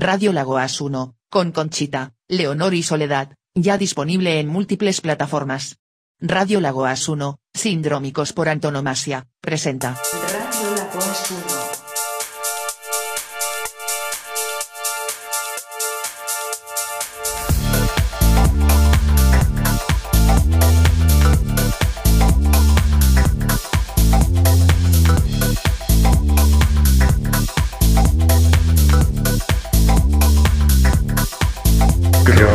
Radio 0.00 0.32
Lagoas 0.32 0.80
1, 0.80 1.16
con 1.28 1.50
Conchita, 1.50 2.12
Leonor 2.28 2.72
y 2.72 2.84
Soledad, 2.84 3.34
ya 3.56 3.78
disponible 3.78 4.38
en 4.38 4.46
múltiples 4.46 5.00
plataformas. 5.00 5.78
Radio 6.20 6.60
Lagoas 6.60 7.08
1, 7.08 7.40
Sindrómicos 7.52 8.32
por 8.32 8.48
antonomasia, 8.48 9.26
presenta. 9.40 9.96
Radio 10.22 10.76
Lagoas 10.76 11.30
1. 11.32 11.67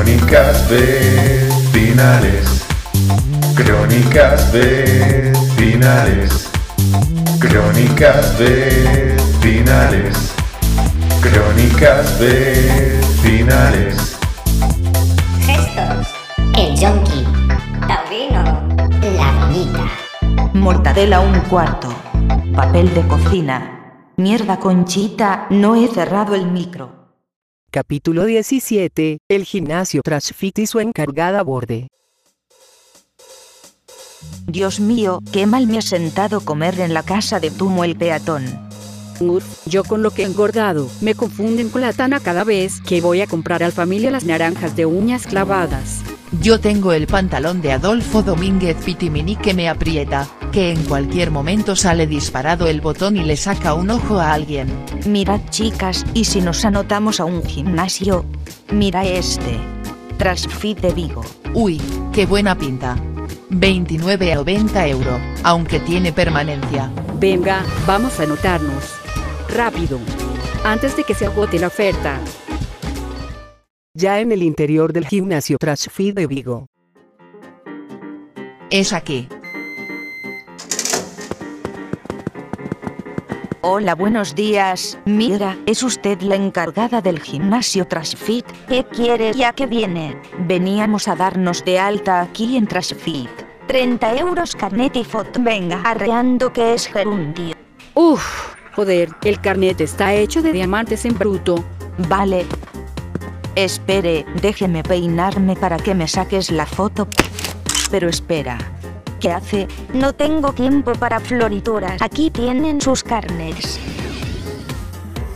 Crónicas 0.04 0.70
vecinales. 0.70 2.46
Crónicas 3.56 4.52
vecinales. 4.52 6.50
Crónicas 7.40 8.38
vecinales. 8.38 10.14
Crónicas 11.22 12.20
vecinales. 12.20 13.96
Gestos. 15.40 16.08
El 16.58 16.76
Yonki. 16.76 17.24
Taurino. 17.88 18.44
La 19.16 19.32
Doñita. 19.40 19.86
Mortadela 20.54 21.22
un 21.22 21.40
cuarto. 21.48 21.88
Papel 22.54 22.94
de 22.94 23.08
cocina. 23.08 24.02
Mierda 24.18 24.60
Conchita, 24.60 25.48
no 25.50 25.76
he 25.78 25.88
cerrado 25.88 26.36
el 26.36 26.48
micro. 26.48 27.03
Capítulo 27.74 28.26
17. 28.26 29.18
El 29.28 29.46
gimnasio 29.46 30.04
Trashfit 30.04 30.60
y 30.60 30.68
su 30.68 30.80
encargada 30.80 31.42
borde. 31.42 31.88
Dios 34.46 34.80
mío, 34.80 35.22
qué 35.32 35.48
mal 35.48 35.66
me 35.66 35.80
ha 35.80 35.82
sentado 35.82 36.42
comer 36.42 36.80
en 36.82 36.94
la 36.94 37.02
casa 37.02 37.40
de 37.40 37.50
Tumo 37.50 37.84
el 37.84 37.96
peatón. 37.96 38.46
Uf, 39.20 39.66
yo 39.66 39.84
con 39.84 40.04
lo 40.04 40.12
que 40.12 40.22
he 40.22 40.26
engordado, 40.28 40.88
me 41.02 41.16
confunden 41.16 41.70
con 41.70 41.82
la 41.82 41.94
tana 41.94 42.20
cada 42.20 42.44
vez 42.44 42.80
que 42.80 43.02
voy 43.02 43.22
a 43.22 43.28
comprar 43.28 43.64
al 43.64 43.72
familia 43.72 44.12
las 44.12 44.26
naranjas 44.26 44.76
de 44.76 44.86
uñas 44.86 45.26
clavadas. 45.26 46.04
Yo 46.42 46.60
tengo 46.60 46.94
el 46.94 47.08
pantalón 47.08 47.64
de 47.64 47.72
Adolfo 47.72 48.22
Domínguez 48.22 48.78
Pitimini 48.86 49.36
que 49.36 49.56
me 49.56 49.68
aprieta, 49.68 50.30
que 50.54 50.70
en 50.70 50.84
cualquier 50.84 51.32
momento 51.32 51.76
sale 51.76 52.06
disparado 52.06 52.68
el 52.68 52.80
botón 52.80 53.18
y 53.18 53.24
le 53.24 53.36
saca 53.36 53.74
un 53.74 53.90
ojo 53.90 54.20
a 54.20 54.34
alguien. 54.34 54.68
Mirad 55.08 55.42
chicas, 55.50 56.06
y 56.14 56.26
si 56.26 56.42
nos 56.42 56.64
anotamos 56.64 57.20
a 57.20 57.26
un 57.26 57.44
gimnasio. 57.44 58.24
Mira 58.72 59.04
este. 59.04 59.60
Trasfit 60.18 60.80
de 60.80 60.94
Vigo. 60.94 61.26
Uy, 61.56 61.82
qué 62.14 62.28
buena 62.28 62.56
pinta. 62.56 62.96
29 63.50 64.32
a 64.32 64.36
90 64.36 64.88
euro, 64.88 65.20
aunque 65.44 65.80
tiene 65.80 66.14
permanencia. 66.14 66.92
Venga, 67.20 67.66
vamos 67.88 68.20
a 68.20 68.24
anotarnos. 68.24 68.94
Rápido. 69.50 70.00
Antes 70.64 70.96
de 70.96 71.04
que 71.04 71.16
se 71.16 71.26
agote 71.26 71.58
la 71.58 71.68
oferta. 71.68 72.20
Ya 73.96 74.20
en 74.20 74.32
el 74.32 74.44
interior 74.44 74.94
del 74.94 75.08
gimnasio 75.08 75.58
Trashfit 75.58 76.16
de 76.16 76.28
Vigo. 76.28 76.68
Es 78.70 78.94
aquí. 78.94 79.28
Hola, 83.66 83.96
buenos 83.96 84.36
días. 84.36 84.98
Mira, 85.06 85.58
¿es 85.66 85.84
usted 85.84 86.20
la 86.20 86.36
encargada 86.36 87.00
del 87.00 87.22
gimnasio 87.22 87.88
Trashfit? 87.88 88.46
¿Qué 88.68 88.84
quiere 88.84 89.32
y 89.34 89.44
a 89.44 89.54
qué 89.54 89.68
viene? 89.68 90.22
Veníamos 90.38 91.08
a 91.08 91.16
darnos 91.16 91.64
de 91.64 91.80
alta 91.80 92.20
aquí 92.20 92.58
en 92.58 92.68
Trashfit. 92.68 93.30
30 93.68 94.18
euros 94.18 94.54
carnet 94.58 94.98
y 94.98 95.06
foto. 95.06 95.40
Venga, 95.42 95.82
arreando 95.86 96.52
que 96.52 96.74
es 96.74 96.88
gerundio. 96.88 97.56
Uf, 97.94 98.54
joder, 98.76 99.08
el 99.24 99.40
carnet 99.40 99.80
está 99.80 100.14
hecho 100.14 100.42
de 100.42 100.52
diamantes 100.52 101.06
en 101.06 101.18
bruto. 101.18 101.64
Vale. 102.10 102.46
Espere, 103.56 104.26
déjeme 104.42 104.84
peinarme 104.84 105.56
para 105.56 105.78
que 105.78 105.96
me 105.96 106.10
saques 106.10 106.52
la 106.52 106.66
foto. 106.66 107.08
Pero 107.90 108.10
espera. 108.10 108.58
¿Qué 109.24 109.32
hace? 109.32 109.70
No 109.94 110.12
tengo 110.12 110.52
tiempo 110.52 110.92
para 110.96 111.22
florituras. 111.22 112.02
Aquí 112.02 112.30
tienen 112.30 112.82
sus 112.82 113.04
carnets. 113.04 113.80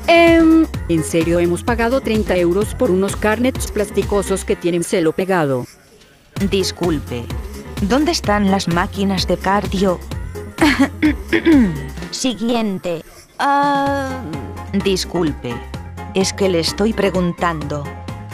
Em, 0.07 0.65
en 0.89 1.03
serio 1.05 1.39
hemos 1.39 1.63
pagado 1.63 2.01
30 2.01 2.35
euros 2.35 2.75
por 2.75 2.91
unos 2.91 3.15
carnets 3.15 3.71
plasticosos 3.71 4.43
que 4.43 4.57
tienen 4.57 4.83
celo 4.83 5.13
pegado. 5.13 5.65
Disculpe. 6.51 7.23
¿Dónde 7.81 8.11
están 8.11 8.51
las 8.51 8.67
máquinas 8.67 9.25
de 9.25 9.37
cardio? 9.37 10.01
Siguiente. 12.11 13.05
Ah, 13.39 14.21
disculpe. 14.83 15.55
Es 16.13 16.33
que 16.33 16.49
le 16.49 16.59
estoy 16.59 16.91
preguntando. 16.91 17.85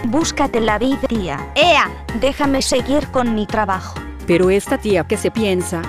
Búscate 0.06 0.60
la 0.62 0.80
vida, 0.80 1.02
tía. 1.08 1.52
¡Ea! 1.54 1.92
Déjame 2.20 2.64
seguir 2.64 3.06
con 3.10 3.36
mi 3.36 3.46
trabajo. 3.46 4.00
Pero 4.28 4.50
esta 4.50 4.78
tía 4.78 5.06
que 5.06 5.18
se 5.18 5.32
piensa 5.32 5.82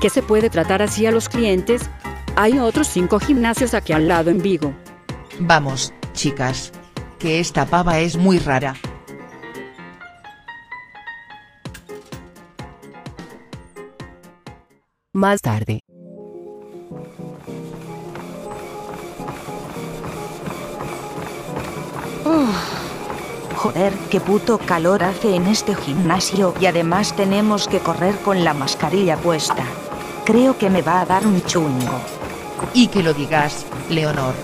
que 0.00 0.10
se 0.10 0.22
puede 0.22 0.50
tratar 0.50 0.82
así 0.82 1.06
a 1.06 1.10
los 1.10 1.28
clientes, 1.28 1.88
hay 2.36 2.58
otros 2.58 2.88
cinco 2.88 3.18
gimnasios 3.18 3.74
aquí 3.74 3.92
al 3.92 4.08
lado 4.08 4.30
en 4.30 4.42
Vigo. 4.42 4.74
Vamos, 5.38 5.92
chicas. 6.12 6.72
Que 7.18 7.40
esta 7.40 7.66
pava 7.66 7.98
es 8.00 8.16
muy 8.16 8.38
rara. 8.38 8.74
Más 15.12 15.40
tarde. 15.40 15.80
Joder, 23.56 23.94
qué 24.10 24.20
puto 24.20 24.58
calor 24.58 25.02
hace 25.02 25.34
en 25.34 25.46
este 25.46 25.74
gimnasio 25.74 26.54
y 26.60 26.66
además 26.66 27.16
tenemos 27.16 27.68
que 27.68 27.80
correr 27.80 28.14
con 28.20 28.44
la 28.44 28.52
mascarilla 28.52 29.16
puesta. 29.16 29.64
Creo 30.26 30.58
que 30.58 30.68
me 30.68 30.82
va 30.82 31.00
a 31.00 31.06
dar 31.06 31.26
un 31.26 31.42
chungo. 31.42 32.00
Y 32.74 32.88
que 32.88 33.02
lo 33.02 33.14
digas, 33.14 33.64
Leonor. 33.88 34.34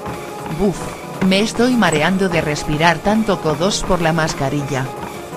Buf, 0.58 0.78
me 1.26 1.40
estoy 1.40 1.76
mareando 1.76 2.30
de 2.30 2.40
respirar 2.40 2.98
tanto 2.98 3.40
codos 3.40 3.84
por 3.86 4.00
la 4.00 4.14
mascarilla. 4.14 4.86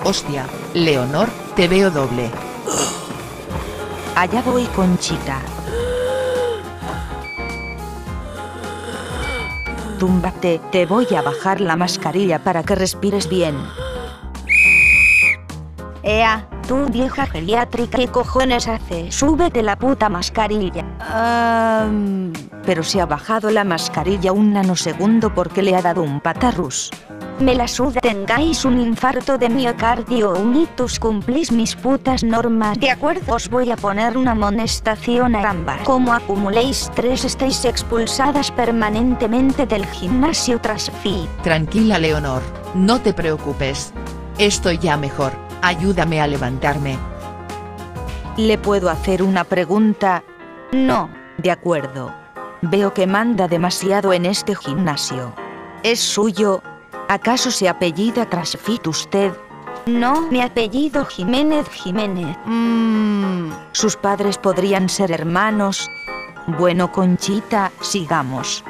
Hostia, 0.04 0.46
Leonor, 0.72 1.28
te 1.54 1.68
veo 1.68 1.90
doble. 1.90 2.30
Allá 4.14 4.40
voy 4.40 4.64
Conchita. 4.74 5.38
Túmbate, 9.98 10.60
te 10.72 10.84
voy 10.84 11.06
a 11.16 11.22
bajar 11.22 11.60
la 11.60 11.74
mascarilla 11.74 12.38
para 12.38 12.62
que 12.62 12.74
respires 12.74 13.28
bien. 13.28 13.56
Ea, 16.02 16.46
tú 16.68 16.86
vieja 16.90 17.26
geriátrica, 17.26 17.96
¿qué 17.98 18.06
cojones 18.08 18.68
haces? 18.68 19.14
Súbete 19.14 19.62
la 19.62 19.76
puta 19.76 20.08
mascarilla. 20.08 20.84
Ah, 21.00 21.88
pero 22.64 22.82
se 22.82 23.00
ha 23.00 23.06
bajado 23.06 23.50
la 23.50 23.64
mascarilla 23.64 24.32
un 24.32 24.52
nanosegundo 24.52 25.34
porque 25.34 25.62
le 25.62 25.74
ha 25.74 25.82
dado 25.82 26.02
un 26.02 26.20
patarrus. 26.20 26.90
Me 27.38 27.54
la 27.54 27.68
suda, 27.68 28.00
tengáis 28.00 28.64
un 28.64 28.80
infarto 28.80 29.36
de 29.36 29.50
miocardio 29.50 30.30
o 30.30 30.40
un 30.40 30.56
ictus, 30.56 30.98
cumplís 30.98 31.52
mis 31.52 31.76
putas 31.76 32.24
normas. 32.24 32.80
De 32.80 32.90
acuerdo, 32.90 33.34
os 33.34 33.50
voy 33.50 33.70
a 33.70 33.76
poner 33.76 34.16
una 34.16 34.30
amonestación 34.30 35.36
a 35.36 35.50
ambas. 35.50 35.82
Como 35.82 36.14
acumuléis 36.14 36.90
tres, 36.94 37.26
estáis 37.26 37.62
expulsadas 37.66 38.50
permanentemente 38.50 39.66
del 39.66 39.84
gimnasio 39.84 40.58
Trasfit. 40.62 41.28
Tranquila, 41.42 41.98
Leonor, 41.98 42.40
no 42.74 43.02
te 43.02 43.12
preocupes. 43.12 43.92
Estoy 44.38 44.78
ya 44.78 44.96
mejor, 44.96 45.32
ayúdame 45.60 46.22
a 46.22 46.26
levantarme. 46.26 46.96
¿Le 48.38 48.56
puedo 48.56 48.88
hacer 48.88 49.22
una 49.22 49.44
pregunta? 49.44 50.24
No, 50.72 51.10
de 51.36 51.50
acuerdo. 51.50 52.14
Veo 52.62 52.94
que 52.94 53.06
manda 53.06 53.46
demasiado 53.46 54.14
en 54.14 54.24
este 54.24 54.54
gimnasio. 54.54 55.34
¿Es 55.82 56.00
suyo? 56.00 56.62
¿Acaso 57.08 57.52
se 57.52 57.68
apellida 57.68 58.28
Trasfit 58.28 58.86
usted? 58.88 59.32
No, 59.86 60.22
mi 60.22 60.40
apellido 60.40 61.04
Jiménez 61.04 61.68
Jiménez. 61.70 62.36
Mmm, 62.46 63.50
sus 63.70 63.96
padres 63.96 64.38
podrían 64.38 64.88
ser 64.88 65.12
hermanos. 65.12 65.88
Bueno, 66.58 66.90
Conchita, 66.90 67.70
sigamos. 67.80 68.64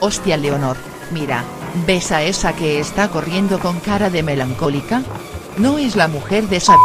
Hostia, 0.00 0.36
Leonor, 0.36 0.76
mira, 1.12 1.44
¿ves 1.86 2.10
a 2.10 2.22
esa 2.22 2.52
que 2.52 2.80
está 2.80 3.08
corriendo 3.08 3.60
con 3.60 3.78
cara 3.78 4.10
de 4.10 4.24
melancólica? 4.24 5.02
¿No 5.58 5.78
es 5.78 5.94
la 5.94 6.08
mujer 6.08 6.48
de 6.48 6.56
esa... 6.56 6.76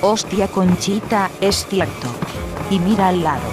Hostia, 0.00 0.48
Conchita, 0.48 1.30
es 1.40 1.64
cierto. 1.68 2.08
Y 2.70 2.78
mira 2.78 3.08
al 3.08 3.22
lado. 3.22 3.48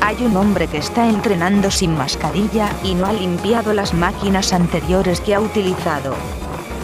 Hay 0.00 0.24
un 0.24 0.36
hombre 0.36 0.66
que 0.66 0.78
está 0.78 1.08
entrenando 1.08 1.70
sin 1.70 1.96
mascarilla 1.96 2.70
y 2.82 2.94
no 2.94 3.06
ha 3.06 3.12
limpiado 3.12 3.72
las 3.72 3.94
máquinas 3.94 4.52
anteriores 4.52 5.20
que 5.20 5.34
ha 5.34 5.40
utilizado. 5.40 6.14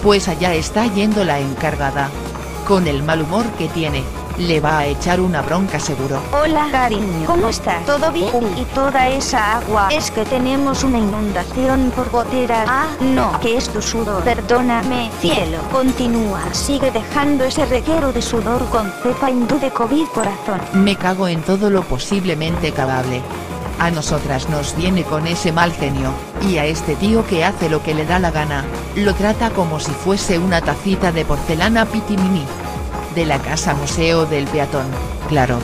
Pues 0.02 0.28
allá 0.28 0.54
está 0.54 0.86
yendo 0.86 1.24
la 1.24 1.40
encargada. 1.40 2.10
Con 2.66 2.86
el 2.86 3.02
mal 3.02 3.22
humor 3.22 3.46
que 3.58 3.68
tiene, 3.68 4.04
le 4.38 4.60
va 4.60 4.78
a 4.78 4.86
echar 4.86 5.20
una 5.20 5.42
bronca 5.42 5.80
seguro. 5.80 6.20
Hola 6.32 6.68
cariño, 6.70 7.26
¿cómo 7.26 7.48
estás? 7.48 7.84
¿Todo 7.84 8.12
bien? 8.12 8.30
Y 8.56 8.64
toda 8.66 9.08
esa 9.08 9.58
agua, 9.58 9.88
es 9.90 10.10
que 10.10 10.24
tenemos 10.24 10.84
una 10.84 10.98
inundación 10.98 11.92
por 11.94 12.10
goteras. 12.10 12.66
Ah, 12.68 12.86
no, 13.00 13.38
que 13.40 13.56
es 13.56 13.68
tu 13.68 13.82
sudor. 13.82 14.22
Perdóname, 14.22 15.10
cielo. 15.20 15.58
Continúa, 15.72 16.42
sigue 16.52 16.90
dejando 16.90 17.44
ese 17.44 17.66
reguero 17.66 18.12
de 18.12 18.22
sudor 18.22 18.64
con 18.66 18.90
cepa 19.02 19.30
hindú 19.30 19.58
de 19.58 19.70
COVID 19.70 20.06
corazón. 20.14 20.60
Me 20.72 20.96
cago 20.96 21.28
en 21.28 21.42
todo 21.42 21.70
lo 21.70 21.82
posiblemente 21.82 22.72
cagable. 22.72 23.22
A 23.80 23.90
nosotras 23.90 24.48
nos 24.48 24.74
viene 24.74 25.04
con 25.04 25.28
ese 25.28 25.52
mal 25.52 25.72
genio, 25.72 26.10
y 26.48 26.58
a 26.58 26.64
este 26.64 26.96
tío 26.96 27.24
que 27.24 27.44
hace 27.44 27.68
lo 27.68 27.80
que 27.80 27.94
le 27.94 28.06
da 28.06 28.18
la 28.18 28.32
gana, 28.32 28.64
lo 28.96 29.14
trata 29.14 29.50
como 29.50 29.78
si 29.78 29.92
fuese 29.92 30.38
una 30.38 30.60
tacita 30.60 31.12
de 31.12 31.24
porcelana 31.24 31.86
pitimini. 31.86 32.44
De 33.18 33.26
la 33.26 33.42
casa 33.42 33.74
museo 33.74 34.26
del 34.26 34.46
peatón, 34.46 34.86
claro. 35.28 35.58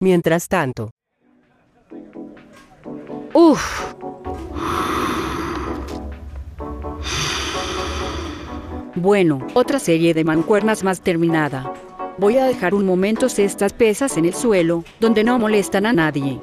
Mientras 0.00 0.48
tanto, 0.48 0.88
Uf. 3.34 3.94
Bueno, 8.94 9.46
otra 9.52 9.78
serie 9.78 10.14
de 10.14 10.24
mancuernas 10.24 10.82
más 10.82 11.02
terminada. 11.02 11.74
Voy 12.16 12.38
a 12.38 12.46
dejar 12.46 12.72
un 12.72 12.86
momento 12.86 13.26
estas 13.26 13.74
pesas 13.74 14.16
en 14.16 14.24
el 14.24 14.32
suelo, 14.32 14.82
donde 14.98 15.24
no 15.24 15.38
molestan 15.38 15.84
a 15.84 15.92
nadie. 15.92 16.40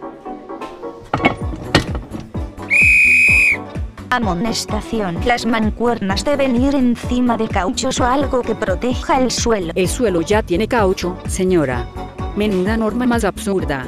Amonestación. 4.16 5.18
Las 5.26 5.48
mancuernas 5.48 6.24
deben 6.24 6.56
ir 6.62 6.76
encima 6.76 7.36
de 7.36 7.48
cauchos 7.48 8.00
o 8.00 8.06
algo 8.06 8.44
que 8.44 8.54
proteja 8.54 9.20
el 9.20 9.32
suelo. 9.32 9.74
El 9.74 9.88
suelo 9.88 10.22
ya 10.22 10.44
tiene 10.44 10.68
caucho, 10.68 11.18
señora. 11.28 11.88
Menuda 12.36 12.78
norma 12.78 13.08
más 13.08 13.24
absurda. 13.24 13.86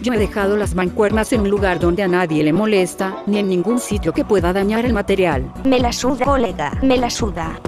Yo 0.00 0.14
he 0.14 0.18
dejado 0.18 0.56
las 0.56 0.74
mancuernas 0.74 1.30
en 1.34 1.42
un 1.42 1.50
lugar 1.50 1.78
donde 1.78 2.02
a 2.02 2.08
nadie 2.08 2.42
le 2.42 2.54
molesta, 2.54 3.18
ni 3.26 3.38
en 3.38 3.48
ningún 3.48 3.78
sitio 3.78 4.14
que 4.14 4.24
pueda 4.24 4.52
dañar 4.54 4.86
el 4.86 4.94
material. 4.94 5.52
Me 5.64 5.78
la 5.78 5.92
suda, 5.92 6.24
colega, 6.24 6.72
me 6.82 6.96
la 6.96 7.10
suda. 7.10 7.60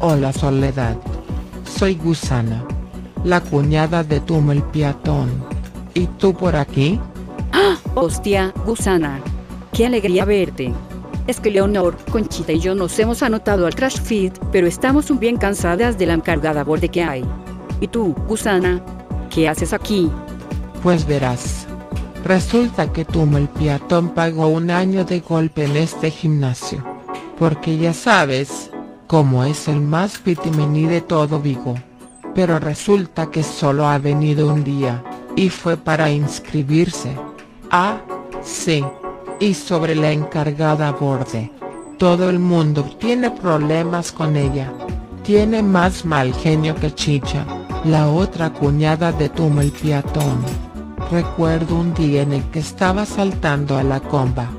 Hola 0.00 0.32
Soledad, 0.34 0.96
soy 1.64 1.94
Gusana, 1.94 2.62
la 3.24 3.40
cuñada 3.40 4.04
de 4.04 4.20
Tumo 4.20 4.52
el 4.52 4.62
peatón. 4.62 5.30
¿Y 5.94 6.06
tú 6.06 6.34
por 6.34 6.54
aquí? 6.54 7.00
Hostia, 7.94 8.52
gusana. 8.66 9.22
Qué 9.74 9.86
alegría 9.86 10.24
verte. 10.24 10.72
Es 11.26 11.40
que 11.40 11.50
Leonor, 11.50 11.96
Conchita 12.12 12.52
y 12.52 12.60
yo 12.60 12.76
nos 12.76 12.96
hemos 13.00 13.24
anotado 13.24 13.66
al 13.66 13.74
Crash 13.74 14.00
Feed, 14.00 14.32
pero 14.52 14.68
estamos 14.68 15.10
un 15.10 15.18
bien 15.18 15.36
cansadas 15.36 15.98
de 15.98 16.06
la 16.06 16.14
encargada 16.14 16.62
borde 16.62 16.90
que 16.90 17.02
hay. 17.02 17.24
¿Y 17.80 17.88
tú, 17.88 18.14
gusana? 18.28 18.80
¿Qué 19.30 19.48
haces 19.48 19.72
aquí? 19.72 20.12
Pues 20.80 21.04
verás. 21.04 21.66
Resulta 22.24 22.92
que 22.92 23.04
Tumo 23.04 23.36
el 23.36 23.48
pagó 24.14 24.46
un 24.46 24.70
año 24.70 25.04
de 25.04 25.18
golpe 25.18 25.64
en 25.64 25.76
este 25.76 26.12
gimnasio. 26.12 26.84
Porque 27.36 27.76
ya 27.76 27.92
sabes, 27.94 28.70
cómo 29.08 29.42
es 29.42 29.66
el 29.66 29.80
más 29.80 30.18
pitimení 30.18 30.84
de 30.84 31.00
todo 31.00 31.40
Vigo. 31.40 31.74
Pero 32.32 32.60
resulta 32.60 33.28
que 33.28 33.42
solo 33.42 33.88
ha 33.88 33.98
venido 33.98 34.54
un 34.54 34.62
día, 34.62 35.02
y 35.34 35.48
fue 35.48 35.76
para 35.76 36.12
inscribirse. 36.12 37.16
Ah, 37.72 37.98
sí. 38.40 38.84
Y 39.40 39.54
sobre 39.54 39.94
la 39.94 40.12
encargada 40.12 40.92
borde. 40.92 41.50
Todo 41.98 42.30
el 42.30 42.38
mundo 42.38 42.84
tiene 42.98 43.30
problemas 43.30 44.12
con 44.12 44.36
ella. 44.36 44.72
Tiene 45.22 45.62
más 45.62 46.04
mal 46.04 46.34
genio 46.34 46.74
que 46.74 46.94
Chicha, 46.94 47.44
la 47.84 48.08
otra 48.08 48.52
cuñada 48.52 49.12
de 49.12 49.28
Tumo 49.28 49.60
el 49.60 49.70
peatón. 49.72 50.42
Recuerdo 51.10 51.76
un 51.76 51.94
día 51.94 52.22
en 52.22 52.32
el 52.32 52.42
que 52.50 52.58
estaba 52.58 53.06
saltando 53.06 53.76
a 53.76 53.82
la 53.82 54.00
comba. 54.00 54.50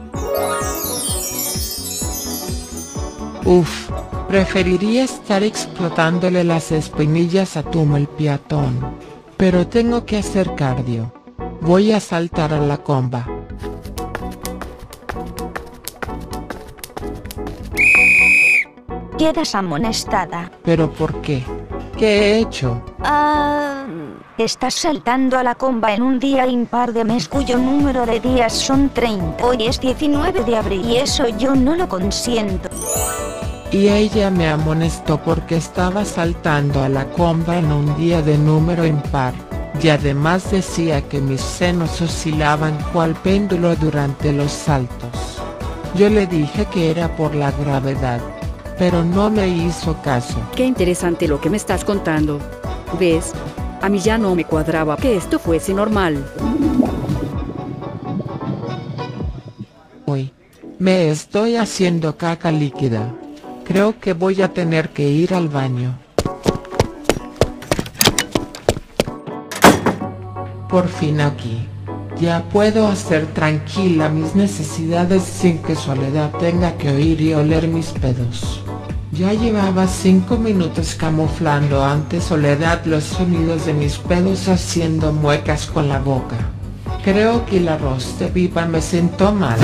Uf, 3.46 3.90
preferiría 4.28 5.04
estar 5.04 5.44
explotándole 5.44 6.44
las 6.44 6.72
espinillas 6.72 7.58
a 7.58 7.64
Tumo 7.64 7.98
el 7.98 8.08
peatón. 8.08 8.80
Pero 9.38 9.68
tengo 9.68 10.06
que 10.06 10.18
hacer 10.18 10.56
cardio. 10.56 11.14
Voy 11.62 11.92
a 11.92 12.00
saltar 12.00 12.54
a 12.54 12.60
la 12.60 12.78
comba. 12.78 13.35
Quedas 19.18 19.56
amonestada. 19.56 20.52
¿Pero 20.64 20.92
por 20.92 21.22
qué? 21.22 21.42
¿Qué 21.98 22.08
he 22.08 22.40
hecho? 22.40 22.84
Ah, 23.00 23.86
estás 24.38 24.74
saltando 24.74 25.38
a 25.38 25.44
la 25.44 25.56
comba 25.56 25.94
en 25.94 26.02
un 26.02 26.20
día 26.20 26.46
impar 26.48 26.92
de 26.92 27.06
mes 27.06 27.30
cuyo 27.30 27.58
número 27.58 28.06
de 28.06 28.20
días 28.20 28.52
son 28.52 28.90
30. 28.90 29.46
Hoy 29.46 29.68
es 29.68 29.80
19 29.80 30.44
de 30.44 30.58
abril 30.58 30.86
y 30.86 30.98
eso 30.98 31.30
yo 31.30 31.56
no 31.56 31.78
lo 31.78 31.88
consiento. 31.88 32.70
Y 33.72 33.88
ella 33.88 34.30
me 34.30 34.50
amonestó 34.50 35.18
porque 35.18 35.56
estaba 35.56 36.04
saltando 36.04 36.84
a 36.84 36.90
la 36.90 37.06
comba 37.06 37.58
en 37.58 37.72
un 37.72 37.96
día 37.96 38.22
de 38.22 38.38
número 38.38 38.86
impar, 38.86 39.34
y 39.82 39.90
además 39.90 40.52
decía 40.52 41.02
que 41.02 41.22
mis 41.22 41.42
senos 41.42 42.02
oscilaban 42.02 42.78
cual 42.92 43.16
péndulo 43.16 43.76
durante 43.78 44.34
los 44.34 44.52
saltos. 44.52 45.42
Yo 45.96 46.10
le 46.10 46.28
dije 46.28 46.66
que 46.66 46.92
era 46.92 47.16
por 47.16 47.34
la 47.34 47.52
gravedad, 47.52 48.20
pero 48.78 49.04
no 49.04 49.30
me 49.30 49.48
hizo 49.48 49.96
caso. 50.02 50.38
Qué 50.56 50.66
interesante 50.66 51.28
lo 51.28 51.40
que 51.40 51.50
me 51.50 51.58
estás 51.58 51.84
contando. 51.84 52.40
¿Ves? 53.00 53.34
A 53.82 53.90
mí 53.90 54.00
ya 54.00 54.18
no 54.18 54.36
me 54.36 54.46
cuadraba 54.46 54.98
que 54.98 55.16
esto 55.16 55.40
fuese 55.40 55.74
normal. 55.74 56.26
Uy, 60.06 60.32
me 60.80 61.10
estoy 61.10 61.56
haciendo 61.56 62.18
caca 62.18 62.52
líquida. 62.52 63.14
Creo 63.64 64.00
que 64.00 64.14
voy 64.14 64.42
a 64.42 64.54
tener 64.54 64.90
que 64.90 65.08
ir 65.08 65.34
al 65.34 65.50
baño. 65.50 65.98
Por 70.70 70.88
fin 70.88 71.22
aquí. 71.22 71.68
Ya 72.20 72.44
puedo 72.50 72.88
hacer 72.88 73.26
tranquila 73.28 74.10
mis 74.10 74.36
necesidades 74.36 75.24
sin 75.24 75.60
que 75.60 75.76
Soledad 75.76 76.32
tenga 76.40 76.78
que 76.78 76.90
oír 76.90 77.20
y 77.20 77.34
oler 77.34 77.68
mis 77.68 77.88
pedos. 77.88 78.65
Ya 79.18 79.32
llevaba 79.32 79.88
cinco 79.88 80.36
minutos 80.36 80.94
camuflando 80.96 81.86
ante 81.86 82.20
Soledad 82.20 82.84
los 82.84 83.06
sonidos 83.06 83.66
de 83.66 83.74
mis 83.74 83.98
pedos 83.98 84.50
haciendo 84.50 85.14
muecas 85.14 85.68
con 85.68 85.88
la 85.88 86.00
boca. 86.00 86.36
Creo 87.02 87.46
que 87.46 87.58
el 87.58 87.70
arroz 87.70 88.20
de 88.20 88.28
pipa 88.28 88.66
me 88.66 88.82
sentó 88.82 89.32
mal. 89.32 89.58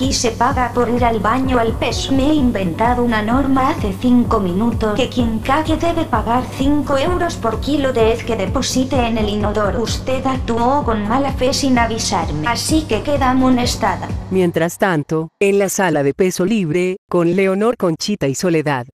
Aquí 0.00 0.14
se 0.14 0.30
paga 0.30 0.72
por 0.72 0.88
ir 0.88 1.04
al 1.04 1.20
baño 1.20 1.58
al 1.58 1.74
peso. 1.74 2.14
Me 2.14 2.30
he 2.30 2.34
inventado 2.34 3.04
una 3.04 3.20
norma 3.20 3.68
hace 3.68 3.92
5 3.92 4.40
minutos 4.40 4.94
que 4.94 5.10
quien 5.10 5.40
cague 5.40 5.76
debe 5.76 6.06
pagar 6.06 6.42
5 6.56 6.96
euros 6.96 7.36
por 7.36 7.60
kilo 7.60 7.92
de 7.92 8.12
hez 8.12 8.24
que 8.24 8.34
deposite 8.34 8.96
en 8.96 9.18
el 9.18 9.28
inodoro. 9.28 9.82
Usted 9.82 10.24
actuó 10.24 10.84
con 10.84 11.06
mala 11.06 11.32
fe 11.34 11.52
sin 11.52 11.78
avisarme, 11.78 12.46
así 12.48 12.86
que 12.88 13.02
queda 13.02 13.28
amonestada. 13.28 14.08
mientras 14.30 14.78
tanto, 14.78 15.28
en 15.38 15.58
la 15.58 15.68
sala 15.68 16.02
de 16.02 16.14
peso 16.14 16.46
libre, 16.46 16.96
con 17.06 17.36
Leonor 17.36 17.76
Conchita 17.76 18.26
y 18.26 18.34
Soledad. 18.34 18.86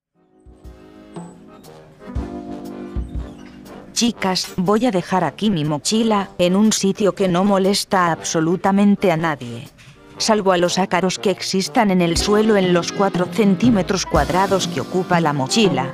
Chicas, 3.93 4.49
voy 4.57 4.85
a 4.85 4.91
dejar 4.91 5.23
aquí 5.23 5.49
mi 5.49 5.63
mochila, 5.63 6.31
en 6.37 6.57
un 6.57 6.73
sitio 6.73 7.15
que 7.15 7.29
no 7.29 7.45
molesta 7.45 8.11
absolutamente 8.11 9.09
a 9.09 9.15
nadie. 9.15 9.69
Salvo 10.17 10.51
a 10.51 10.57
los 10.57 10.79
ácaros 10.79 11.19
que 11.19 11.29
existan 11.29 11.91
en 11.91 12.01
el 12.01 12.17
suelo 12.17 12.57
en 12.57 12.73
los 12.73 12.91
4 12.91 13.27
centímetros 13.31 14.05
cuadrados 14.05 14.67
que 14.67 14.81
ocupa 14.81 15.21
la 15.21 15.33
mochila. 15.33 15.93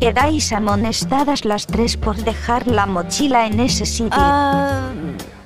Quedáis 0.00 0.52
amonestadas 0.52 1.44
las 1.44 1.66
tres 1.68 1.96
por 1.96 2.16
dejar 2.16 2.66
la 2.66 2.86
mochila 2.86 3.46
en 3.46 3.60
ese 3.60 3.86
sitio. 3.86 4.18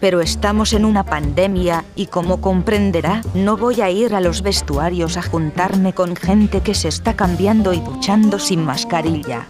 Pero 0.00 0.22
estamos 0.22 0.72
en 0.72 0.86
una 0.86 1.04
pandemia, 1.04 1.84
y 1.94 2.06
como 2.06 2.40
comprenderá, 2.40 3.20
no 3.34 3.58
voy 3.58 3.82
a 3.82 3.90
ir 3.90 4.14
a 4.14 4.20
los 4.22 4.40
vestuarios 4.40 5.18
a 5.18 5.22
juntarme 5.22 5.92
con 5.92 6.16
gente 6.16 6.62
que 6.62 6.74
se 6.74 6.88
está 6.88 7.14
cambiando 7.14 7.74
y 7.74 7.80
duchando 7.80 8.38
sin 8.38 8.64
mascarilla. 8.64 9.46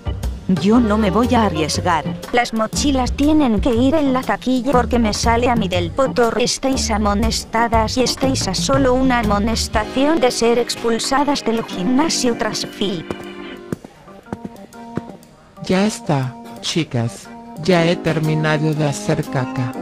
Yo 0.48 0.78
no 0.78 0.96
me 0.96 1.10
voy 1.10 1.34
a 1.34 1.46
arriesgar. 1.46 2.04
Las 2.32 2.54
mochilas 2.54 3.12
tienen 3.12 3.60
que 3.60 3.74
ir 3.74 3.96
en 3.96 4.12
la 4.12 4.22
taquilla 4.22 4.70
porque 4.70 4.98
me 4.98 5.12
sale 5.12 5.50
a 5.50 5.56
mí 5.56 5.68
del 5.68 5.90
potor. 5.90 6.40
Estáis 6.40 6.88
amonestadas 6.90 7.96
y 7.96 8.02
estáis 8.04 8.46
a 8.46 8.54
solo 8.54 8.94
una 8.94 9.18
amonestación 9.18 10.20
de 10.20 10.30
ser 10.30 10.58
expulsadas 10.58 11.44
del 11.44 11.64
gimnasio 11.64 12.38
tras 12.38 12.64
fin. 12.64 13.04
Ya 15.64 15.84
está, 15.84 16.36
chicas. 16.60 17.28
Ya 17.64 17.84
he 17.84 17.96
terminado 17.96 18.72
de 18.72 18.86
hacer 18.86 19.24
caca. 19.24 19.72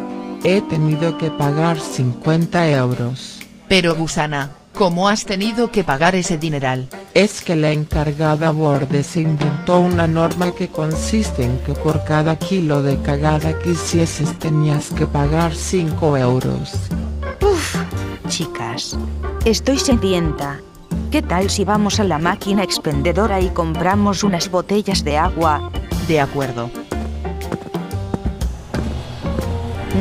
He 0.44 0.62
tenido 0.62 1.18
que 1.18 1.30
pagar 1.30 1.78
50 1.78 2.70
euros. 2.70 3.38
Pero 3.68 3.94
Gusana, 3.94 4.52
¿cómo 4.72 5.08
has 5.08 5.26
tenido 5.26 5.70
que 5.70 5.84
pagar 5.84 6.14
ese 6.14 6.38
dineral? 6.38 6.88
Es 7.14 7.42
que 7.42 7.54
la 7.54 7.70
encargada 7.70 8.50
Bordes 8.50 9.14
inventó 9.14 9.78
una 9.78 10.08
norma 10.08 10.50
que 10.50 10.66
consiste 10.66 11.44
en 11.44 11.60
que 11.60 11.72
por 11.72 12.02
cada 12.02 12.36
kilo 12.36 12.82
de 12.82 13.00
cagada 13.02 13.56
que 13.56 13.70
hicieses 13.70 14.36
tenías 14.40 14.90
que 14.90 15.06
pagar 15.06 15.54
5 15.54 16.16
euros. 16.16 16.72
Uf, 17.40 17.76
chicas. 18.26 18.98
Estoy 19.44 19.78
sedienta. 19.78 20.60
¿Qué 21.12 21.22
tal 21.22 21.50
si 21.50 21.64
vamos 21.64 22.00
a 22.00 22.04
la 22.04 22.18
máquina 22.18 22.64
expendedora 22.64 23.40
y 23.40 23.50
compramos 23.50 24.24
unas 24.24 24.50
botellas 24.50 25.04
de 25.04 25.16
agua? 25.16 25.70
De 26.08 26.20
acuerdo. 26.20 26.68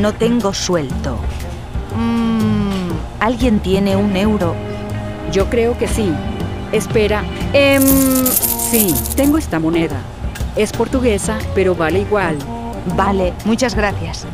No 0.01 0.15
tengo 0.15 0.51
suelto. 0.51 1.17
Mmm, 1.95 2.89
¿alguien 3.19 3.59
tiene 3.59 3.95
un 3.95 4.15
euro? 4.15 4.55
Yo 5.31 5.47
creo 5.51 5.77
que 5.77 5.87
sí. 5.87 6.11
Espera. 6.73 7.23
Em, 7.53 7.83
sí, 8.71 8.93
tengo 9.15 9.37
esta 9.37 9.59
moneda. 9.59 10.01
Es 10.55 10.71
portuguesa, 10.71 11.37
pero 11.53 11.75
vale 11.75 11.99
igual. 11.99 12.35
Vale, 12.95 13.33
muchas 13.45 13.75
gracias. 13.75 14.25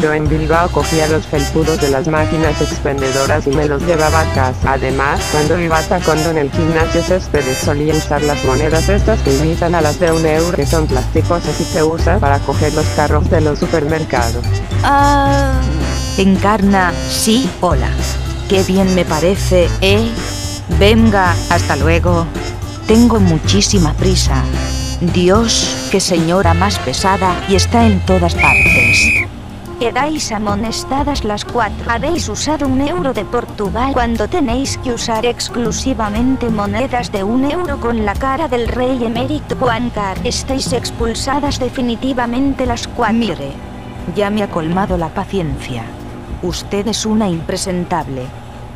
Yo 0.00 0.12
en 0.12 0.28
Bilbao 0.28 0.68
cogía 0.70 1.06
los 1.08 1.26
felpudos 1.26 1.80
de 1.80 1.88
las 1.90 2.08
máquinas 2.08 2.60
expendedoras 2.60 3.46
y 3.46 3.50
me 3.50 3.66
los 3.66 3.82
llevaba 3.82 4.20
a 4.20 4.34
casa. 4.34 4.72
Además, 4.72 5.20
cuando 5.30 5.60
iba 5.60 5.80
tacondo 5.82 6.30
en 6.30 6.38
el 6.38 6.50
gimnasio 6.50 7.02
Céspedes 7.02 7.58
solía 7.58 7.94
usar 7.94 8.22
las 8.22 8.42
monedas 8.44 8.88
estas 8.88 9.20
que 9.22 9.36
imitan 9.36 9.74
a 9.74 9.80
las 9.80 10.00
de 10.00 10.10
un 10.10 10.24
euro 10.26 10.56
que 10.56 10.66
son 10.66 10.86
plásticos 10.86 11.46
así 11.46 11.64
se 11.64 11.84
usa 11.84 12.18
para 12.18 12.38
coger 12.40 12.72
los 12.74 12.86
carros 12.96 13.28
de 13.30 13.42
los 13.42 13.58
supermercados. 13.58 14.44
Ah. 14.82 15.60
Encarna, 16.18 16.92
sí, 17.08 17.48
hola. 17.62 17.88
Qué 18.46 18.62
bien 18.64 18.94
me 18.94 19.06
parece, 19.06 19.70
¿eh? 19.80 20.06
Venga, 20.78 21.34
hasta 21.48 21.74
luego. 21.74 22.26
Tengo 22.86 23.18
muchísima 23.18 23.94
prisa. 23.94 24.42
Dios, 25.00 25.88
qué 25.90 26.00
señora 26.00 26.52
más 26.52 26.78
pesada 26.80 27.34
y 27.48 27.54
está 27.54 27.86
en 27.86 27.98
todas 28.00 28.34
partes. 28.34 29.08
Quedáis 29.80 30.30
amonestadas 30.32 31.24
las 31.24 31.46
cuatro. 31.46 31.90
Habéis 31.90 32.28
usado 32.28 32.68
un 32.68 32.82
euro 32.82 33.14
de 33.14 33.24
Portugal 33.24 33.92
cuando 33.94 34.28
tenéis 34.28 34.76
que 34.84 34.92
usar 34.92 35.24
exclusivamente 35.24 36.50
monedas 36.50 37.10
de 37.10 37.24
un 37.24 37.50
euro 37.50 37.80
con 37.80 38.04
la 38.04 38.12
cara 38.12 38.48
del 38.48 38.68
rey 38.68 39.02
emérito 39.02 39.56
Juan 39.56 39.88
Car. 39.88 40.18
Estáis 40.24 40.74
expulsadas 40.74 41.58
definitivamente 41.58 42.66
las 42.66 42.86
cuatro. 42.86 43.16
Mire, 43.16 43.52
ya 44.14 44.28
me 44.28 44.42
ha 44.42 44.50
colmado 44.50 44.98
la 44.98 45.08
paciencia. 45.08 45.84
Usted 46.42 46.88
es 46.88 47.06
una 47.06 47.28
impresentable. 47.28 48.22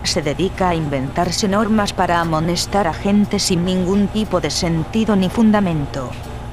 Se 0.04 0.22
dedica 0.22 0.68
a 0.68 0.76
inventarse 0.76 1.48
normas 1.48 1.92
para 1.92 2.20
amonestar 2.20 2.86
a 2.86 2.94
gente 2.94 3.40
sin 3.40 3.64
ningún 3.64 4.06
tipo 4.06 4.40
de 4.40 4.50
sentido 4.50 5.16
ni 5.16 5.28
fundamento. 5.28 6.10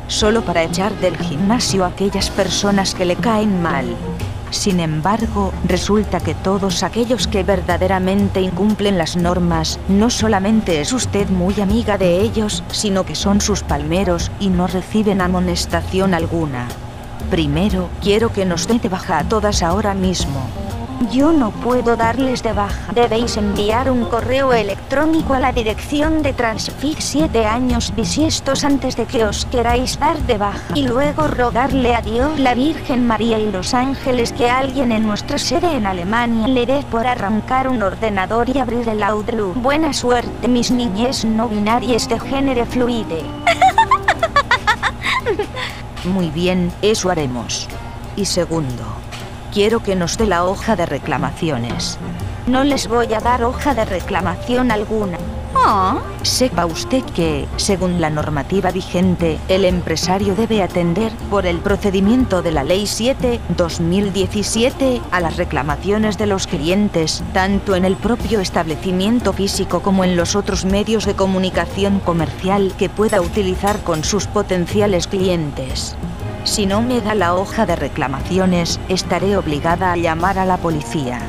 Solo 0.08 0.42
para 0.42 0.64
echar 0.64 0.92
del 0.96 1.16
gimnasio 1.18 1.86
a 1.86 1.90
aquellas 1.90 2.32
personas 2.32 2.96
que 2.96 3.06
le 3.06 3.16
caen 3.16 3.62
mal. 3.62 3.86
Sin 4.50 4.80
embargo, 4.80 5.54
resulta 5.68 6.20
que 6.20 6.34
todos 6.34 6.82
aquellos 6.82 7.28
que 7.28 7.44
verdaderamente 7.44 8.42
incumplen 8.42 8.98
las 8.98 9.16
normas, 9.16 9.80
no 9.90 10.10
solamente 10.10 10.82
es 10.82 10.94
usted 10.94 11.30
muy 11.30 11.62
amiga 11.62 12.00
de 12.00 12.22
ellos, 12.22 12.64
sino 12.72 13.06
que 13.06 13.14
son 13.14 13.40
sus 13.40 13.62
palmeros 13.62 14.32
y 14.40 14.50
no 14.50 14.66
reciben 14.66 15.22
amonestación 15.22 16.16
alguna. 16.16 16.68
Primero, 17.30 17.90
quiero 18.02 18.32
que 18.34 18.46
nos 18.46 18.68
dé 18.68 18.80
de 18.80 18.90
baja 18.90 19.20
a 19.20 19.24
todas 19.24 19.62
ahora 19.62 19.94
mismo. 19.94 20.63
Yo 21.12 21.32
no 21.32 21.52
puedo 21.52 21.96
darles 21.96 22.44
de 22.44 22.54
baja. 22.54 22.94
Debéis 22.94 23.38
enviar 23.38 23.90
un 23.90 24.06
correo 24.06 24.54
electrónico 24.54 25.34
a 25.34 25.40
la 25.40 25.52
dirección 25.52 26.24
de 26.24 26.34
Transfit 26.34 27.00
7 27.00 27.46
años 27.46 27.94
bisiestos 27.96 28.64
antes 28.64 28.96
de 28.96 29.06
que 29.06 29.26
os 29.26 29.46
queráis 29.46 30.00
dar 30.00 30.18
de 30.20 30.38
baja. 30.38 30.74
Y 30.76 30.88
luego 30.88 31.28
rogarle 31.28 31.96
a 31.96 32.02
Dios, 32.02 32.40
la 32.40 32.54
Virgen 32.54 33.08
María 33.08 33.40
y 33.40 33.52
los 33.52 33.74
ángeles 33.74 34.34
que 34.34 34.50
alguien 34.50 34.92
en 34.92 35.06
nuestra 35.06 35.38
sede 35.38 35.76
en 35.76 35.86
Alemania 35.86 36.48
le 36.48 36.66
dé 36.66 36.84
por 36.90 37.08
arrancar 37.08 37.68
un 37.68 37.82
ordenador 37.82 38.50
y 38.50 38.60
abrir 38.60 38.88
el 38.88 39.04
Outlook. 39.04 39.56
Buena 39.56 39.94
suerte, 39.94 40.48
mis 40.48 40.72
niñez 40.72 41.26
no 41.26 41.50
binarias 41.50 42.08
de 42.08 42.20
género 42.20 42.66
fluide. 42.66 43.24
Muy 46.06 46.30
bien, 46.30 46.72
eso 46.82 47.10
haremos. 47.10 47.68
Y 48.16 48.26
segundo, 48.26 48.84
quiero 49.54 49.84
que 49.84 49.96
nos 49.96 50.18
dé 50.18 50.26
la 50.26 50.46
hoja 50.46 50.76
de 50.76 50.88
reclamaciones. 50.88 52.00
No 52.48 52.64
les 52.64 52.88
voy 52.88 53.14
a 53.14 53.20
dar 53.20 53.44
hoja 53.44 53.76
de 53.76 53.86
reclamación 53.86 54.72
alguna. 54.72 55.20
Ah, 55.56 56.02
sepa 56.24 56.66
usted 56.66 57.04
que, 57.16 57.48
según 57.58 58.02
la 58.02 58.10
normativa 58.10 58.72
vigente, 58.72 59.38
el 59.48 59.66
empresario 59.66 60.34
debe 60.36 60.64
atender, 60.64 61.12
por 61.30 61.46
el 61.46 61.60
procedimiento 61.60 62.42
de 62.42 62.52
la 62.52 62.64
Ley 62.64 62.86
7-2017, 62.86 65.00
a 65.12 65.22
las 65.22 65.38
reclamaciones 65.38 66.18
de 66.18 66.26
los 66.26 66.48
clientes, 66.48 67.24
tanto 67.34 67.76
en 67.76 67.86
el 67.86 67.96
propio 67.96 68.40
establecimiento 68.40 69.34
físico 69.34 69.84
como 69.84 70.04
en 70.04 70.16
los 70.16 70.36
otros 70.36 70.66
medios 70.66 71.06
de 71.06 71.14
comunicación 71.14 72.00
comercial 72.00 72.74
que 72.78 72.90
pueda 72.90 73.22
utilizar 73.22 73.84
con 73.84 74.04
sus 74.04 74.26
potenciales 74.26 75.06
clientes. 75.06 75.96
Si 76.44 76.66
no 76.66 76.82
me 76.82 77.00
da 77.00 77.16
la 77.16 77.36
hoja 77.36 77.66
de 77.66 77.76
reclamaciones, 77.78 78.80
estaré 78.90 79.38
obligada 79.38 79.94
a 79.94 79.98
llamar 79.98 80.38
a 80.38 80.46
la 80.46 80.58
policía. 80.58 81.20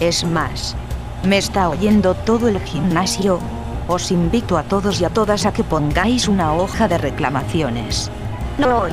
Es 0.00 0.24
más, 0.24 0.74
me 1.22 1.36
está 1.36 1.68
oyendo 1.68 2.14
todo 2.14 2.48
el 2.48 2.58
gimnasio. 2.60 3.40
Os 3.88 4.10
invito 4.10 4.56
a 4.56 4.62
todos 4.62 5.02
y 5.02 5.04
a 5.04 5.10
todas 5.10 5.44
a 5.44 5.52
que 5.52 5.64
pongáis 5.64 6.28
una 6.28 6.54
hoja 6.54 6.88
de 6.88 6.96
reclamaciones. 6.96 8.10
No. 8.56 8.84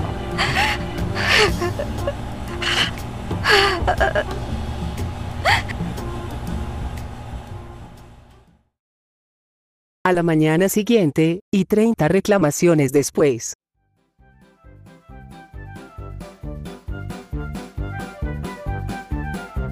A 10.03 10.11
la 10.11 10.23
mañana 10.23 10.67
siguiente, 10.67 11.39
y 11.49 11.65
30 11.65 12.09
reclamaciones 12.09 12.91
después. 12.91 13.55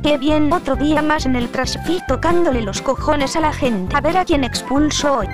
Qué 0.01 0.17
bien, 0.17 0.51
otro 0.53 0.77
día 0.77 1.01
más 1.01 1.25
en 1.25 1.35
el 1.35 1.49
Trashfit 1.49 2.05
tocándole 2.07 2.61
los 2.61 2.81
cojones 2.81 3.35
a 3.35 3.41
la 3.41 3.51
gente. 3.51 3.95
A 3.95 4.01
ver 4.01 4.17
a 4.17 4.23
quién 4.23 4.45
expulso 4.45 5.19
hoy. 5.19 5.27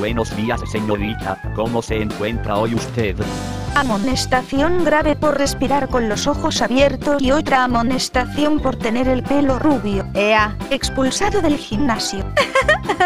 Buenos 0.00 0.36
días, 0.36 0.60
señorita. 0.70 1.40
¿Cómo 1.54 1.80
se 1.80 2.02
encuentra 2.02 2.56
hoy 2.56 2.74
usted? 2.74 3.16
Amonestación 3.76 4.84
grave 4.84 5.14
por 5.14 5.38
respirar 5.38 5.88
con 5.88 6.08
los 6.08 6.26
ojos 6.26 6.60
abiertos 6.60 7.22
y 7.22 7.30
otra 7.30 7.62
amonestación 7.62 8.58
por 8.58 8.76
tener 8.76 9.06
el 9.06 9.22
pelo 9.22 9.60
rubio. 9.60 10.04
Ea, 10.14 10.56
expulsado 10.70 11.40
del 11.40 11.56
gimnasio. 11.56 12.24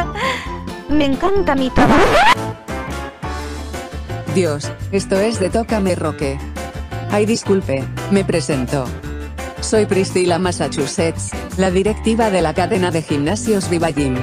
Me 0.89 1.05
encanta 1.05 1.55
mi 1.55 1.69
trabajo. 1.71 2.03
Dios, 4.35 4.73
esto 4.91 5.17
es 5.17 5.39
de 5.39 5.51
Tócame 5.51 5.95
Roque. 5.95 6.39
Ay, 7.11 7.27
disculpe, 7.27 7.85
me 8.11 8.25
presento. 8.25 8.87
Soy 9.63 9.87
Priscilla 9.87 10.39
Massachusetts, 10.39 11.31
la 11.57 11.71
directiva 11.71 12.31
de 12.31 12.43
la 12.43 12.53
cadena 12.53 12.91
de 12.91 13.01
gimnasios 13.01 13.71
Viva 13.71 13.91
Gym. 13.91 14.17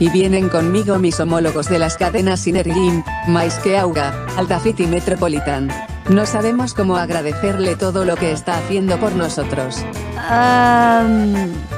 Y 0.00 0.08
vienen 0.08 0.48
conmigo 0.48 0.98
mis 0.98 1.20
homólogos 1.20 1.68
de 1.68 1.78
las 1.78 1.96
cadenas 1.96 2.40
Synergym, 2.40 3.04
Mais 3.28 3.54
que 3.58 3.76
Auga, 3.78 4.26
Altafit 4.36 4.80
y 4.80 4.86
Metropolitan. 4.86 5.70
No 6.08 6.24
sabemos 6.26 6.72
cómo 6.72 6.96
agradecerle 6.96 7.76
todo 7.76 8.04
lo 8.04 8.16
que 8.16 8.32
está 8.32 8.56
haciendo 8.56 8.98
por 8.98 9.14
nosotros. 9.14 9.84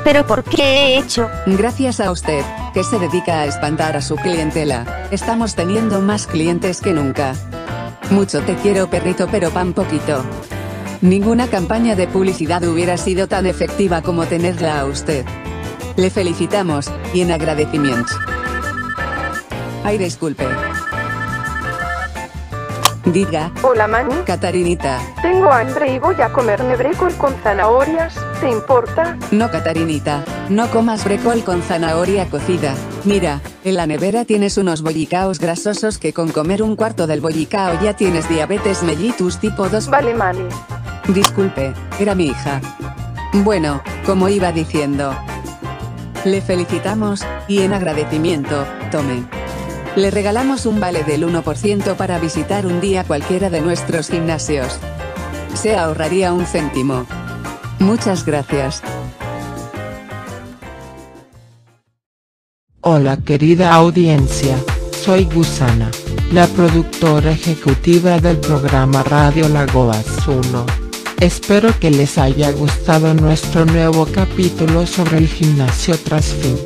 ¿Pero 0.04 0.26
por 0.26 0.44
qué 0.44 0.62
he 0.62 0.98
hecho? 0.98 1.28
Gracias 1.44 2.00
a 2.00 2.12
usted, 2.12 2.42
que 2.72 2.84
se 2.84 2.98
dedica 2.98 3.40
a 3.40 3.46
espantar 3.46 3.96
a 3.96 4.00
su 4.00 4.14
clientela, 4.14 5.08
estamos 5.10 5.56
teniendo 5.56 6.00
más 6.00 6.26
clientes 6.26 6.80
que 6.80 6.92
nunca. 6.92 7.34
Mucho 8.10 8.40
te 8.42 8.54
quiero 8.54 8.88
perrito 8.88 9.26
pero 9.30 9.50
pan 9.50 9.72
poquito. 9.72 10.24
Ninguna 11.06 11.46
campaña 11.46 11.94
de 11.94 12.08
publicidad 12.08 12.64
hubiera 12.64 12.96
sido 12.96 13.28
tan 13.28 13.46
efectiva 13.46 14.02
como 14.02 14.26
tenerla 14.26 14.80
a 14.80 14.86
usted. 14.86 15.25
Le 15.94 16.10
felicitamos, 16.10 16.90
y 17.14 17.20
en 17.20 17.30
agradecimiento. 17.30 18.12
Ay, 19.84 19.98
disculpe. 19.98 20.44
Diga. 23.04 23.52
Hola, 23.62 23.86
Mani. 23.86 24.16
Catarinita. 24.26 24.98
Tengo 25.22 25.48
hambre 25.48 25.92
y 25.92 26.00
voy 26.00 26.20
a 26.20 26.32
comerme 26.32 26.75
brécol 26.75 27.14
con 27.14 27.32
zanahorias. 27.36 28.16
¿Te 28.40 28.50
importa? 28.50 29.16
No, 29.30 29.48
Catarinita. 29.48 30.25
No 30.48 30.68
comas 30.72 31.04
brécol 31.04 31.44
con 31.44 31.62
zanahoria 31.62 32.28
cocida. 32.28 32.75
Mira, 33.04 33.40
en 33.62 33.76
la 33.76 33.86
nevera 33.86 34.25
tienes 34.25 34.58
unos 34.58 34.82
bollicaos 34.82 35.38
grasosos 35.38 35.98
que 35.98 36.12
con 36.12 36.32
comer 36.32 36.64
un 36.64 36.75
cuarto 36.75 37.06
del 37.06 37.20
bollicao 37.20 37.80
ya 37.80 37.94
tienes 37.94 38.28
diabetes 38.28 38.82
mellitus 38.82 39.38
tipo 39.38 39.68
2. 39.68 39.88
Vale, 39.88 40.12
Mani. 40.12 40.48
Disculpe, 41.08 41.72
era 42.00 42.14
mi 42.14 42.26
hija. 42.26 42.60
Bueno, 43.32 43.82
como 44.04 44.28
iba 44.28 44.50
diciendo. 44.50 45.14
Le 46.25 46.40
felicitamos, 46.40 47.25
y 47.46 47.60
en 47.60 47.72
agradecimiento, 47.72 48.66
tome. 48.90 49.25
Le 49.94 50.10
regalamos 50.10 50.66
un 50.66 50.80
vale 50.80 51.04
del 51.04 51.25
1% 51.25 51.94
para 51.96 52.18
visitar 52.18 52.66
un 52.66 52.80
día 52.80 53.04
cualquiera 53.04 53.48
de 53.50 53.60
nuestros 53.60 54.08
gimnasios. 54.08 54.78
Se 55.54 55.76
ahorraría 55.76 56.32
un 56.32 56.44
céntimo. 56.44 57.06
Muchas 57.78 58.26
gracias. 58.26 58.82
Hola 62.80 63.16
querida 63.16 63.75
audiencia, 63.75 64.56
soy 64.92 65.25
Gusana, 65.25 65.90
la 66.32 66.46
productora 66.46 67.32
ejecutiva 67.32 68.20
del 68.20 68.38
programa 68.38 69.02
Radio 69.02 69.48
Lagoas 69.48 70.06
1. 70.28 70.85
Espero 71.20 71.78
que 71.80 71.90
les 71.90 72.18
haya 72.18 72.50
gustado 72.52 73.14
nuestro 73.14 73.64
nuevo 73.64 74.06
capítulo 74.06 74.87
sobre 74.87 75.18
el 75.18 75.28
gimnasio 75.28 75.99
Trasfit 75.99 76.58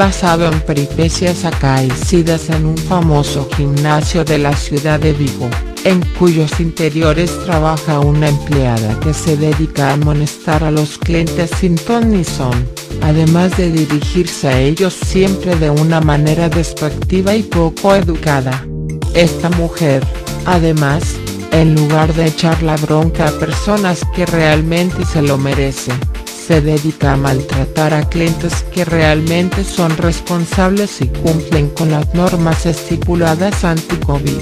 basado 0.00 0.50
en 0.50 0.58
peripecias 0.60 1.44
acaecidas 1.44 2.48
en 2.48 2.64
un 2.64 2.78
famoso 2.78 3.46
gimnasio 3.54 4.24
de 4.24 4.38
la 4.38 4.56
ciudad 4.56 4.98
de 4.98 5.12
Vigo, 5.12 5.50
en 5.84 6.00
cuyos 6.18 6.58
interiores 6.58 7.30
trabaja 7.44 8.00
una 8.00 8.30
empleada 8.30 8.98
que 9.00 9.12
se 9.12 9.36
dedica 9.36 9.90
a 9.90 9.92
amonestar 9.92 10.64
a 10.64 10.70
los 10.70 10.96
clientes 10.96 11.50
sin 11.60 11.74
ton 11.74 12.12
ni 12.12 12.24
son, 12.24 12.66
además 13.02 13.54
de 13.58 13.70
dirigirse 13.70 14.48
a 14.48 14.58
ellos 14.58 14.94
siempre 14.94 15.54
de 15.56 15.68
una 15.68 16.00
manera 16.00 16.48
despectiva 16.48 17.34
y 17.34 17.42
poco 17.42 17.94
educada. 17.94 18.66
Esta 19.12 19.50
mujer, 19.50 20.02
además, 20.46 21.16
en 21.52 21.74
lugar 21.74 22.12
de 22.14 22.26
echar 22.26 22.62
la 22.62 22.76
bronca 22.76 23.28
a 23.28 23.32
personas 23.32 24.02
que 24.14 24.26
realmente 24.26 25.04
se 25.04 25.22
lo 25.22 25.36
merecen, 25.36 25.98
se 26.24 26.60
dedica 26.60 27.12
a 27.12 27.16
maltratar 27.16 27.94
a 27.94 28.08
clientes 28.08 28.64
que 28.72 28.84
realmente 28.84 29.64
son 29.64 29.96
responsables 29.96 31.00
y 31.00 31.08
cumplen 31.08 31.68
con 31.70 31.90
las 31.90 32.12
normas 32.14 32.66
estipuladas 32.66 33.64
anti-COVID. 33.64 34.40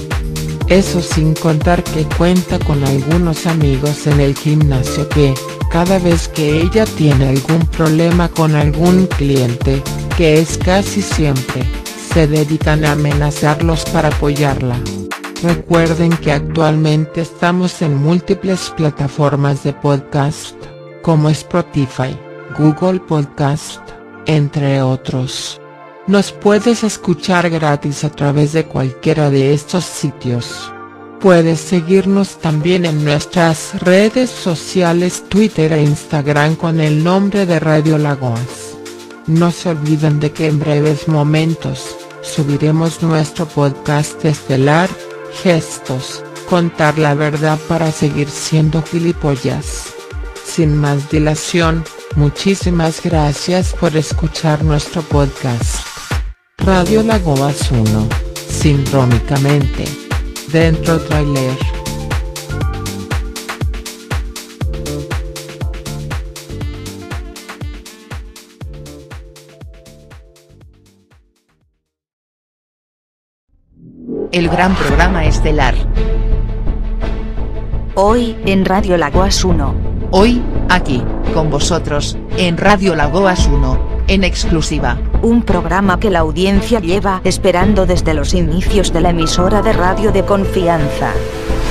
Eso 0.67 1.01
sin 1.01 1.33
contar 1.33 1.83
que 1.83 2.05
cuenta 2.17 2.59
con 2.59 2.83
algunos 2.83 3.47
amigos 3.47 4.05
en 4.05 4.19
el 4.19 4.35
gimnasio 4.35 5.09
que, 5.09 5.33
cada 5.71 5.97
vez 5.99 6.27
que 6.27 6.61
ella 6.61 6.85
tiene 6.85 7.29
algún 7.29 7.65
problema 7.67 8.27
con 8.29 8.55
algún 8.55 9.07
cliente, 9.07 9.81
que 10.15 10.39
es 10.39 10.57
casi 10.57 11.01
siempre, 11.01 11.63
se 12.13 12.27
dedican 12.27 12.85
a 12.85 12.93
amenazarlos 12.93 13.85
para 13.85 14.09
apoyarla. 14.09 14.79
Recuerden 15.41 16.11
que 16.17 16.33
actualmente 16.33 17.21
estamos 17.21 17.81
en 17.81 17.95
múltiples 17.95 18.73
plataformas 18.75 19.63
de 19.63 19.71
podcast 19.71 20.55
como 21.01 21.29
Spotify, 21.29 22.17
Google 22.57 22.99
Podcast, 22.99 23.79
entre 24.25 24.81
otros. 24.81 25.61
Nos 26.07 26.33
puedes 26.33 26.83
escuchar 26.83 27.49
gratis 27.49 28.03
a 28.03 28.09
través 28.09 28.51
de 28.51 28.65
cualquiera 28.65 29.29
de 29.29 29.53
estos 29.53 29.85
sitios. 29.85 30.73
Puedes 31.21 31.61
seguirnos 31.61 32.37
también 32.39 32.85
en 32.85 33.05
nuestras 33.05 33.79
redes 33.81 34.29
sociales 34.29 35.23
Twitter 35.29 35.71
e 35.71 35.83
Instagram 35.83 36.55
con 36.55 36.81
el 36.81 37.01
nombre 37.01 37.45
de 37.45 37.59
Radio 37.61 37.97
Lagoas. 37.97 38.75
No 39.25 39.51
se 39.51 39.69
olviden 39.69 40.19
de 40.19 40.31
que 40.31 40.47
en 40.47 40.59
breves 40.59 41.07
momentos, 41.07 41.95
subiremos 42.21 43.01
nuestro 43.01 43.45
podcast 43.45 44.25
estelar, 44.25 44.89
Gestos, 45.33 46.23
contar 46.49 46.97
la 46.97 47.13
verdad 47.13 47.59
para 47.67 47.91
seguir 47.91 48.29
siendo 48.29 48.81
gilipollas. 48.83 49.93
Sin 50.45 50.75
más 50.77 51.09
dilación, 51.09 51.83
muchísimas 52.15 53.01
gracias 53.03 53.73
por 53.73 53.95
escuchar 53.95 54.63
nuestro 54.63 55.01
podcast. 55.03 55.85
Radio 56.57 57.03
Lagoas 57.03 57.71
1, 57.71 58.09
Sindrómicamente. 58.47 59.85
Dentro 60.51 60.99
trailer. 60.99 61.88
El 74.31 74.47
gran 74.47 74.75
programa 74.75 75.25
estelar. 75.25 75.73
Hoy, 77.95 78.37
en 78.45 78.63
Radio 78.63 78.95
Lagoas 78.95 79.43
1. 79.43 79.73
Hoy, 80.11 80.43
aquí, 80.69 81.03
con 81.33 81.49
vosotros, 81.49 82.15
en 82.37 82.57
Radio 82.57 82.95
Lagoas 82.95 83.47
1, 83.47 83.79
en 84.07 84.23
exclusiva. 84.23 84.99
Un 85.23 85.41
programa 85.41 85.99
que 85.99 86.11
la 86.11 86.19
audiencia 86.19 86.79
lleva 86.79 87.21
esperando 87.23 87.87
desde 87.87 88.13
los 88.13 88.35
inicios 88.35 88.93
de 88.93 89.01
la 89.01 89.09
emisora 89.09 89.63
de 89.63 89.73
radio 89.73 90.11
de 90.11 90.23
confianza. 90.23 91.11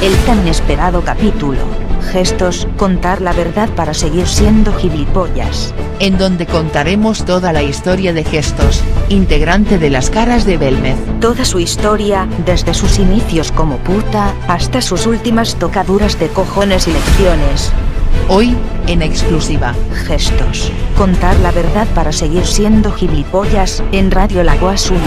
El 0.02 0.16
tan 0.26 0.48
esperado 0.48 1.02
capítulo. 1.02 1.87
Gestos, 2.08 2.66
contar 2.76 3.20
la 3.20 3.32
verdad 3.32 3.68
para 3.76 3.92
seguir 3.92 4.26
siendo 4.26 4.72
gilipollas. 4.72 5.74
En 6.00 6.16
donde 6.16 6.46
contaremos 6.46 7.24
toda 7.24 7.52
la 7.52 7.62
historia 7.62 8.12
de 8.12 8.24
Gestos, 8.24 8.82
integrante 9.08 9.78
de 9.78 9.90
las 9.90 10.08
caras 10.08 10.46
de 10.46 10.56
Belmez. 10.56 10.96
Toda 11.20 11.44
su 11.44 11.60
historia, 11.60 12.26
desde 12.46 12.72
sus 12.72 12.98
inicios 12.98 13.52
como 13.52 13.76
puta, 13.78 14.34
hasta 14.48 14.80
sus 14.80 15.06
últimas 15.06 15.56
tocaduras 15.56 16.18
de 16.18 16.28
cojones 16.28 16.88
y 16.88 16.92
lecciones. 16.92 17.72
Hoy, 18.28 18.56
en 18.86 19.02
exclusiva. 19.02 19.74
Gestos. 20.06 20.72
Contar 20.96 21.36
la 21.40 21.50
verdad 21.50 21.86
para 21.94 22.12
seguir 22.12 22.46
siendo 22.46 22.92
gilipollas, 22.92 23.82
en 23.92 24.10
Radio 24.10 24.42
Lagoas 24.42 24.90
1. 24.90 25.00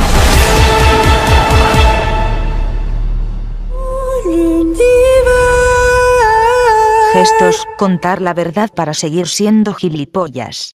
Gestos, 7.21 7.67
contar 7.77 8.19
la 8.19 8.33
verdad 8.33 8.71
para 8.75 8.95
seguir 8.95 9.27
siendo 9.27 9.75
gilipollas. 9.75 10.75